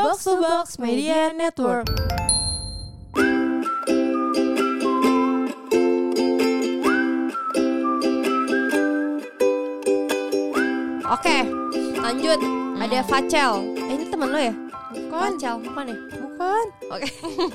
Box 0.00 0.24
to 0.24 0.40
Box 0.40 0.78
Media 0.80 1.28
Network. 1.36 1.84
Oke, 11.04 11.38
lanjut. 12.00 12.40
Ada 12.80 13.04
Facel. 13.04 13.76
Eh, 13.76 13.92
ini 13.92 14.04
teman 14.08 14.32
lo 14.32 14.40
ya? 14.40 14.56
Bukan. 14.88 15.36
Facel, 15.36 15.60
bukan 15.60 15.84
ya? 15.92 15.96
Bukan. 16.08 16.29
Oke. 16.90 17.06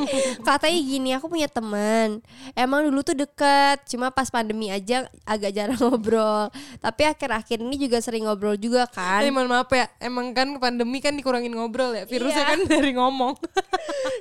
Katanya 0.46 0.78
gini, 0.78 1.10
aku 1.16 1.26
punya 1.26 1.48
teman. 1.48 2.20
Emang 2.52 2.84
dulu 2.84 3.00
tuh 3.00 3.16
deket, 3.16 3.82
cuma 3.88 4.12
pas 4.12 4.28
pandemi 4.28 4.68
aja 4.68 5.08
agak 5.24 5.50
jarang 5.50 5.80
ngobrol. 5.84 6.52
Tapi 6.78 7.02
akhir-akhir 7.08 7.64
ini 7.64 7.80
juga 7.80 7.98
sering 7.98 8.28
ngobrol 8.28 8.60
juga 8.60 8.84
kan. 8.86 9.24
Eh, 9.24 9.32
mohon 9.32 9.48
maaf 9.48 9.72
ya, 9.72 9.88
emang 9.98 10.36
kan 10.36 10.46
pandemi 10.60 11.00
kan 11.00 11.16
dikurangin 11.16 11.56
ngobrol 11.56 11.96
ya. 11.96 12.04
Virusnya 12.04 12.44
Iya. 12.44 12.50
kan 12.54 12.60
dari 12.76 12.92
ngomong. 12.92 13.34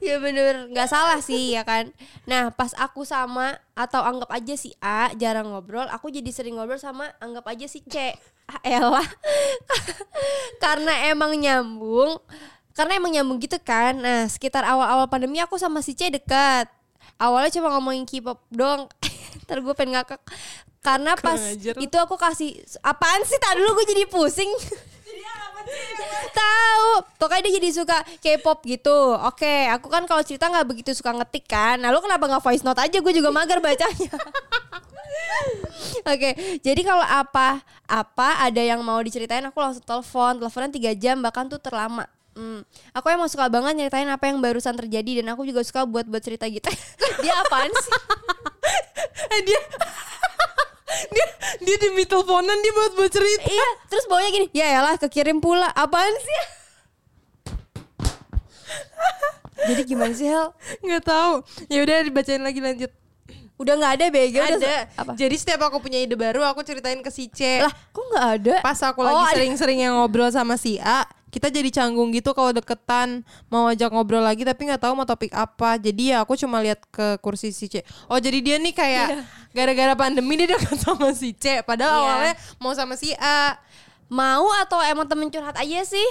ya 0.00 0.16
bener 0.16 0.68
nggak 0.72 0.88
salah 0.88 1.20
sih 1.20 1.52
ya 1.52 1.62
kan 1.64 1.92
nah 2.24 2.48
pas 2.48 2.72
aku 2.76 3.04
sama 3.04 3.56
atau 3.76 4.00
anggap 4.00 4.28
aja 4.32 4.54
si 4.56 4.72
A 4.80 5.12
jarang 5.16 5.52
ngobrol 5.52 5.84
aku 5.88 6.08
jadi 6.08 6.28
sering 6.32 6.56
ngobrol 6.56 6.80
sama 6.80 7.08
anggap 7.20 7.44
aja 7.48 7.68
si 7.68 7.84
C 7.84 8.12
ah, 8.48 8.60
elah 8.64 9.04
karena 10.58 11.12
emang 11.12 11.36
nyambung 11.36 12.16
karena 12.74 12.92
emang 12.96 13.10
nyambung 13.12 13.38
gitu 13.42 13.58
kan 13.60 13.98
nah 13.98 14.26
sekitar 14.26 14.62
awal-awal 14.64 15.06
pandemi 15.10 15.42
aku 15.42 15.58
sama 15.58 15.82
si 15.82 15.92
C 15.96 16.08
dekat 16.08 16.70
awalnya 17.20 17.52
cuma 17.52 17.72
ngomongin 17.76 18.08
K-pop 18.08 18.40
dong 18.50 18.88
ntar 19.46 19.60
gue 19.60 19.74
pengen 19.76 20.00
ngakak 20.00 20.20
karena 20.80 21.12
pas 21.20 21.36
lu. 21.36 21.76
itu 21.76 21.96
aku 22.00 22.16
kasih 22.16 22.56
apaan 22.80 23.20
sih 23.28 23.36
tak 23.36 23.60
dulu 23.60 23.76
gue 23.80 23.86
jadi 23.92 24.04
pusing 24.08 24.48
Tahu, 26.30 27.04
pokoknya 27.20 27.50
dia 27.50 27.60
jadi 27.60 27.68
suka 27.74 28.00
K-pop 28.22 28.64
gitu. 28.64 29.14
Oke, 29.28 29.68
aku 29.68 29.92
kan 29.92 30.08
kalau 30.08 30.24
cerita 30.24 30.48
nggak 30.48 30.66
begitu 30.66 30.90
suka 30.96 31.12
ngetik 31.12 31.44
kan. 31.46 31.76
Nah, 31.76 31.92
lu 31.92 32.00
kenapa 32.00 32.24
nggak 32.26 32.42
voice 32.42 32.64
note 32.64 32.80
aja? 32.80 32.98
Gue 32.98 33.12
juga 33.12 33.28
mager 33.28 33.60
bacanya. 33.60 34.14
Oke, 36.12 36.60
jadi 36.64 36.80
kalau 36.80 37.04
apa 37.04 37.60
apa 37.84 38.28
ada 38.40 38.62
yang 38.62 38.80
mau 38.80 38.98
diceritain, 39.04 39.44
aku 39.44 39.58
langsung 39.60 39.84
telepon. 39.84 40.40
Teleponan 40.40 40.72
tiga 40.72 40.92
jam 40.96 41.20
bahkan 41.20 41.46
tuh 41.50 41.60
terlama. 41.60 42.08
Hmm. 42.32 42.62
Aku 42.92 43.06
emang 43.06 43.26
suka 43.26 43.46
banget 43.46 43.74
nyeritain 43.74 44.06
apa 44.06 44.24
yang 44.24 44.38
barusan 44.38 44.72
terjadi 44.74 45.20
dan 45.20 45.34
aku 45.34 45.42
juga 45.42 45.60
suka 45.60 45.82
buat 45.82 46.04
buat 46.04 46.20
cerita 46.20 46.46
gitu. 46.46 46.70
dia 47.22 47.34
apaan 47.38 47.68
sih? 47.68 47.92
eh 49.34 49.40
dia 49.42 49.60
dia 51.14 51.26
dia 51.60 51.76
di 51.76 52.04
teleponan 52.04 52.54
dia 52.56 52.72
buat 52.72 52.92
buat 52.94 53.10
cerita. 53.10 53.44
iya, 53.44 53.68
terus 53.86 54.06
baunya 54.06 54.30
gini. 54.30 54.46
Ya 54.52 54.66
elah 54.72 54.94
kekirim 54.96 55.38
pula. 55.38 55.68
Apaan 55.68 56.14
sih? 56.16 56.42
jadi 59.60 59.82
gimana 59.84 60.12
sih 60.12 60.24
Hel? 60.24 60.56
Nggak 60.80 61.04
tahu. 61.04 61.32
Ya 61.68 61.82
udah 61.82 61.96
dibacain 62.00 62.40
lagi 62.40 62.58
lanjut. 62.58 62.90
Udah 63.60 63.76
nggak 63.76 63.92
ada 63.92 64.04
BG 64.08 64.34
udah 64.34 64.46
ada. 64.48 64.56
se- 64.56 64.86
apa? 64.96 65.12
Jadi 65.14 65.36
setiap 65.36 65.60
aku 65.62 65.84
punya 65.84 66.00
ide 66.00 66.16
baru 66.16 66.40
aku 66.42 66.64
ceritain 66.64 66.96
ke 66.98 67.12
si 67.12 67.28
C. 67.28 67.60
Lah, 67.60 67.68
kok 67.68 68.04
nggak 68.08 68.26
ada? 68.38 68.54
Pas 68.64 68.80
aku 68.80 68.98
Oh, 68.98 69.12
lagi 69.12 69.36
sering-sering 69.36 69.84
yang 69.84 70.00
ngobrol 70.00 70.32
sama 70.32 70.56
si 70.56 70.80
A, 70.80 71.04
kita 71.30 71.46
jadi 71.46 71.70
canggung 71.70 72.10
gitu 72.10 72.30
kalau 72.30 72.50
deketan 72.50 73.22
mau 73.46 73.66
ajak 73.66 73.88
ngobrol 73.88 74.20
lagi 74.20 74.42
tapi 74.42 74.66
nggak 74.66 74.82
tahu 74.82 74.92
mau 74.92 75.06
topik 75.06 75.30
apa. 75.30 75.78
Jadi 75.78 76.10
ya 76.10 76.22
aku 76.22 76.34
cuma 76.34 76.58
lihat 76.58 76.82
ke 76.86 77.18
kursi 77.18 77.50
si 77.50 77.66
C. 77.66 77.80
Oh 78.06 78.18
jadi 78.18 78.38
dia 78.38 78.56
nih 78.58 78.74
kayak 78.74 79.08
gara-gara 79.50 79.94
pandemi 79.94 80.34
dia 80.36 80.50
deket 80.50 80.78
sama 80.84 81.14
si 81.14 81.30
C. 81.32 81.62
Padahal 81.62 81.94
Iya. 81.94 82.02
awalnya 82.04 82.34
mau 82.58 82.72
sama 82.74 82.94
si 82.94 83.14
A. 83.14 83.54
Mau 84.06 84.50
atau 84.58 84.82
emang 84.82 85.06
temen 85.06 85.30
curhat 85.30 85.54
aja 85.54 85.80
sih? 85.86 86.08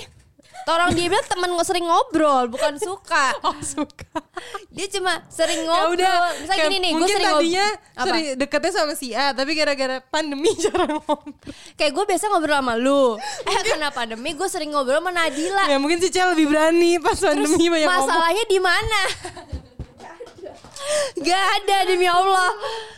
Orang 0.67 0.91
dia 0.91 1.07
bilang 1.07 1.23
temen 1.23 1.49
sering 1.61 1.85
ngobrol, 1.85 2.45
bukan 2.47 2.75
suka. 2.77 3.35
Oh 3.47 3.55
suka. 3.61 4.11
Dia 4.69 4.87
cuma 4.91 5.23
sering 5.27 5.63
Ya 5.63 5.67
ngobrol. 5.67 5.93
udah. 5.97 6.13
Misalnya 6.35 6.65
gini 6.67 6.77
nih, 6.77 6.91
gue 6.91 7.07
sering 7.07 7.23
ngobrol. 7.25 7.41
tadinya 7.41 7.67
Apa? 7.69 8.05
sering 8.05 8.25
deketnya 8.35 8.71
sama 8.71 8.93
si 8.93 9.07
A, 9.11 9.27
tapi 9.31 9.51
gara-gara 9.53 9.97
pandemi 10.03 10.51
jarang 10.63 10.99
ngobrol. 10.99 11.33
Kayak 11.73 11.91
gue 11.95 12.03
biasa 12.05 12.23
ngobrol 12.27 12.57
sama 12.57 12.73
lu. 12.75 13.03
Eh 13.45 13.59
karena 13.63 13.87
pandemi 13.89 14.29
gue 14.33 14.47
sering 14.47 14.69
ngobrol 14.69 14.99
sama 14.99 15.11
Nadila. 15.11 15.65
Ya 15.65 15.77
mungkin 15.77 15.97
si 15.97 16.09
C 16.09 16.17
lebih 16.21 16.49
berani 16.49 16.97
pas 16.97 17.17
pandemi 17.17 17.65
banyak 17.65 17.87
ngomong. 17.87 18.05
Masalahnya 18.05 18.43
di 18.45 18.59
mana? 18.59 19.01
Gak 21.19 21.43
ada 21.61 21.77
demi 21.85 22.09
Allah 22.09 22.49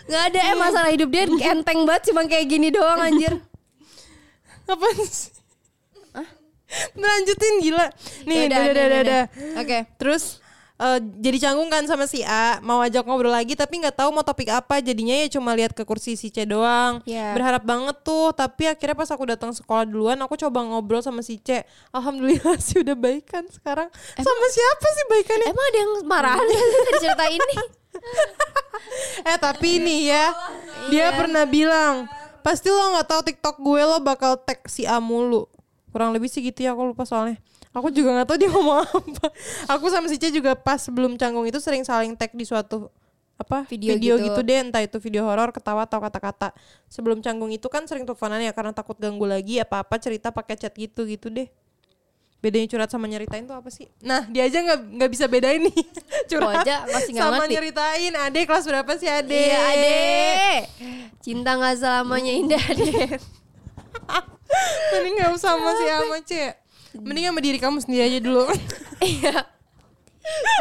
Gak 0.07 0.31
ada 0.31 0.39
eh 0.39 0.55
masalah 0.55 0.89
hidup 0.89 1.11
dia 1.11 1.27
enteng 1.27 1.83
banget 1.83 2.07
Cuma 2.07 2.23
kayak 2.23 2.47
gini 2.47 2.71
doang 2.71 3.01
anjir 3.01 3.35
Apa 4.71 4.87
sih? 4.95 5.33
Melanjutin 6.93 7.55
gila. 7.59 7.87
Nih, 8.23 8.37
Yaudah, 8.45 8.61
udah, 8.63 8.85
nih, 8.85 9.01
udah. 9.01 9.23
Oke. 9.57 9.79
Terus 9.95 10.23
eh, 10.77 10.97
jadi 11.17 11.37
canggung 11.39 11.69
kan 11.69 11.85
sama 11.85 12.05
si 12.05 12.21
A, 12.21 12.57
mau 12.59 12.81
ajak 12.81 13.03
ngobrol 13.03 13.29
lagi 13.29 13.53
tapi 13.53 13.77
nggak 13.77 13.93
tahu 13.95 14.09
mau 14.09 14.21
topik 14.21 14.49
apa. 14.49 14.79
Jadinya 14.79 15.13
ya 15.15 15.29
cuma 15.29 15.53
lihat 15.53 15.71
ke 15.71 15.81
kursi 15.81 16.13
si 16.13 16.27
C 16.27 16.41
doang. 16.43 17.05
Iya. 17.05 17.33
Berharap 17.33 17.61
banget 17.61 18.01
tuh, 18.01 18.33
tapi 18.33 18.65
akhirnya 18.65 18.95
pas 18.95 19.07
aku 19.07 19.23
datang 19.25 19.51
sekolah 19.51 19.85
duluan, 19.85 20.17
aku 20.17 20.33
coba 20.35 20.61
ngobrol 20.63 20.99
sama 20.99 21.21
si 21.21 21.37
C. 21.37 21.61
Alhamdulillah 21.91 22.57
sih 22.65 22.81
udah 22.81 22.95
baikan 22.95 23.45
sekarang. 23.47 23.93
sama 24.17 24.45
siapa 24.49 24.87
sih 24.89 25.05
baikannya? 25.07 25.47
Emang 25.49 25.65
ada 25.65 25.77
yang 25.77 25.91
marah 26.03 26.37
dari 26.37 26.65
cerita 27.03 27.25
ini? 27.27 27.55
Eh 29.21 29.37
tapi 29.37 29.77
ini 29.77 30.09
ya, 30.09 30.33
dia 30.89 31.11
Iya. 31.11 31.13
pernah 31.13 31.45
bilang, 31.45 32.07
pasti 32.41 32.67
lo 32.67 32.81
nggak 32.91 33.07
tahu 33.07 33.21
TikTok 33.23 33.55
gue 33.59 33.81
lo 33.83 34.01
bakal 34.01 34.39
tag 34.39 34.63
si 34.65 34.83
A 34.83 34.97
mulu. 34.97 35.45
Kurang 35.91 36.15
lebih 36.15 36.31
sih 36.31 36.39
gitu 36.41 36.63
ya, 36.63 36.71
aku 36.73 36.95
lupa 36.95 37.03
soalnya. 37.03 37.37
Aku 37.71 37.87
juga 37.91 38.15
nggak 38.15 38.27
tahu 38.27 38.37
dia 38.39 38.49
ngomong 38.55 38.83
apa. 38.83 39.27
Aku 39.75 39.87
sama 39.91 40.07
si 40.07 40.19
C 40.19 40.31
juga 40.31 40.55
pas 40.55 40.79
sebelum 40.79 41.15
canggung 41.19 41.47
itu 41.47 41.59
sering 41.59 41.83
saling 41.83 42.15
tag 42.15 42.31
di 42.35 42.43
suatu 42.43 42.91
apa 43.41 43.65
Video 43.65 43.97
video, 43.97 44.15
gitu. 44.21 44.37
gitu. 44.37 44.41
deh 44.45 44.57
entah 44.61 44.81
itu 44.85 44.97
video 45.01 45.25
horor 45.25 45.49
ketawa 45.49 45.89
atau 45.89 45.97
kata-kata 45.97 46.53
sebelum 46.85 47.25
canggung 47.25 47.49
itu 47.49 47.65
kan 47.73 47.89
sering 47.89 48.05
teleponan 48.05 48.37
ya 48.37 48.53
karena 48.53 48.69
takut 48.69 48.93
ganggu 49.01 49.25
lagi 49.25 49.57
apa 49.57 49.81
apa 49.81 49.97
cerita 49.97 50.29
pakai 50.29 50.61
chat 50.61 50.69
gitu 50.77 51.09
gitu 51.09 51.33
deh 51.33 51.49
bedanya 52.41 52.69
curhat 52.69 52.89
sama 52.89 53.05
nyeritain 53.05 53.45
tuh 53.45 53.57
apa 53.57 53.69
sih 53.73 53.89
nah 54.01 54.25
dia 54.29 54.45
aja 54.45 54.61
nggak 54.61 54.79
nggak 54.97 55.09
bisa 55.13 55.25
bedain 55.25 55.61
nih 55.61 55.77
curhat 56.29 56.65
aja 56.65 56.85
masih 56.89 57.11
nggak 57.17 57.25
sama 57.29 57.35
ngerti. 57.45 57.53
nyeritain 57.53 58.13
adek 58.13 58.43
kelas 58.45 58.65
berapa 58.69 58.91
sih 58.97 59.09
adek 59.09 59.45
Iya 59.49 59.59
adek 59.73 60.59
Cinta 61.21 61.53
gak 61.53 61.77
selamanya 61.77 62.33
indah 62.33 62.61
adek 62.61 63.21
Mending 64.91 65.15
gak 65.19 65.31
usah 65.35 65.55
sama 65.55 65.71
si 65.79 65.85
A 65.87 65.95
sama 66.03 66.17
C 66.23 66.31
Mending 66.99 67.25
sama 67.31 67.39
diri 67.39 67.57
kamu 67.57 67.77
sendiri 67.79 68.03
aja 68.07 68.19
dulu. 68.19 68.43
Iya. 69.01 69.49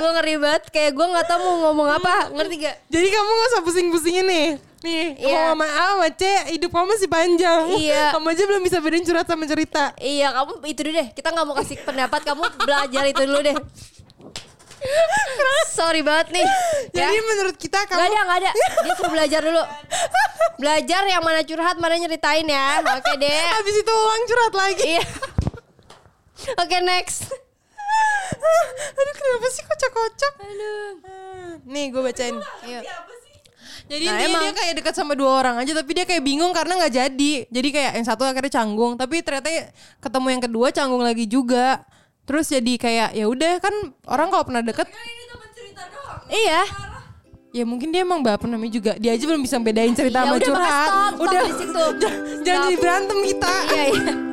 Gue 0.00 0.10
ngeri 0.16 0.40
banget 0.40 0.72
Kayak 0.72 0.96
gue 0.96 1.06
gak 1.12 1.26
tau 1.28 1.38
mau 1.44 1.56
ngomong 1.68 1.88
apa. 2.00 2.32
Ngerti 2.32 2.54
gak? 2.64 2.76
Jadi 2.88 3.06
kamu 3.12 3.28
gak 3.28 3.48
usah 3.52 3.62
pusing-pusingin 3.66 4.24
nih. 4.24 4.48
Nih 4.80 5.06
Iya. 5.20 5.52
Sama 5.52 5.66
A 5.68 5.84
sama 5.92 6.08
C 6.14 6.22
Hidup 6.56 6.70
kamu 6.72 6.86
masih 6.96 7.08
panjang. 7.10 7.62
Iya. 7.76 8.04
Kamu 8.16 8.26
aja 8.32 8.42
belum 8.48 8.62
bisa 8.64 8.78
bedain 8.80 9.04
curhat 9.04 9.28
sama 9.28 9.44
cerita. 9.44 9.92
Iya 10.00 10.32
kamu 10.32 10.52
itu 10.64 10.80
dulu 10.80 10.94
deh. 10.96 11.08
Kita 11.12 11.28
gak 11.34 11.44
mau 11.44 11.54
kasih 11.58 11.76
pendapat 11.84 12.20
Kamu 12.24 12.42
belajar 12.64 13.04
itu 13.04 13.22
dulu 13.28 13.40
deh. 13.44 13.56
Sorry 15.76 16.00
banget 16.00 16.32
nih. 16.40 16.46
Jadi 16.96 17.16
ya. 17.20 17.22
menurut 17.28 17.56
kita 17.60 17.84
Gak 17.84 17.92
kamu 17.92 18.08
ada 18.08 18.20
gak 18.24 18.38
ada. 18.40 18.50
Dia 18.56 18.92
suruh 18.96 19.12
belajar 19.12 19.40
dulu 19.44 19.62
Belajar 20.60 21.02
yang 21.08 21.24
mana 21.24 21.40
curhat 21.40 21.80
Mana 21.80 21.96
nyeritain 21.96 22.44
ya. 22.44 22.84
Oke 22.84 23.12
deh. 23.16 23.40
Habis 23.56 23.76
itu 23.80 23.92
ulang 23.92 24.22
curhat 24.28 24.54
lagi. 24.54 24.92
Iya. 25.00 25.04
Oke 26.62 26.76
next. 26.84 27.32
Aduh 28.90 29.14
kenapa 29.16 29.46
sih 29.50 29.64
kocak-kocak? 29.64 30.34
Aduh. 30.40 30.92
Nih 31.64 31.88
gue 31.88 32.00
bacain. 32.04 32.36
Jadi 33.90 34.04
Nah, 34.06 34.22
intinya 34.22 34.38
emang. 34.38 34.42
dia 34.46 34.52
kayak 34.54 34.74
dekat 34.78 34.94
sama 34.94 35.18
dua 35.18 35.42
orang 35.42 35.58
aja 35.58 35.74
Tapi 35.74 35.90
dia 35.98 36.06
kayak 36.06 36.22
bingung 36.22 36.54
karena 36.54 36.78
gak 36.86 36.94
jadi. 36.94 37.32
Jadi 37.50 37.68
kayak 37.74 37.92
yang 37.98 38.06
satu 38.06 38.22
akhirnya 38.22 38.52
canggung 38.54 38.94
Tapi 38.94 39.18
ternyata 39.26 39.50
ketemu 39.98 40.26
yang 40.30 40.42
kedua 40.46 40.66
canggung 40.70 41.02
lagi 41.02 41.26
juga. 41.26 41.82
Terus 42.22 42.46
jadi 42.46 42.72
kayak 42.78 43.08
ya 43.18 43.26
udah 43.26 43.58
kan 43.58 43.74
orang 44.06 44.30
kalau 44.30 44.44
pernah 44.46 44.62
deket 44.62 44.86
Iya 46.30 46.62
Ya 47.50 47.66
mungkin 47.66 47.90
dia 47.90 48.06
emang 48.06 48.22
baper 48.22 48.46
namanya 48.46 48.78
juga 48.78 48.92
Dia 48.94 49.10
aja 49.18 49.24
belum 49.26 49.42
bisa 49.42 49.58
bedain 49.58 49.90
cerita 49.90 50.22
Ya 50.22 50.24
sama 50.26 50.34
udah, 50.38 50.46
curhat. 50.46 50.70
Stop, 50.70 50.86
stop 50.94 51.14
Udah 51.18 51.40
di 51.42 51.54
situ. 51.58 51.84
Jangan 52.46 52.62
jadi 52.62 52.74
berantem 52.78 53.18
kita. 53.26 53.54
Iya 53.74 53.84
iya 53.90 54.29